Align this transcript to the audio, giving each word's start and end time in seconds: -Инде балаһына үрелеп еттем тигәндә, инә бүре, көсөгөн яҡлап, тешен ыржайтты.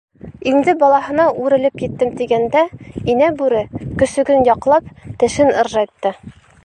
-Инде 0.51 0.73
балаһына 0.83 1.25
үрелеп 1.43 1.83
еттем 1.87 2.15
тигәндә, 2.21 2.63
инә 3.15 3.29
бүре, 3.43 3.61
көсөгөн 4.05 4.43
яҡлап, 4.51 4.89
тешен 5.25 5.53
ыржайтты. 5.65 6.19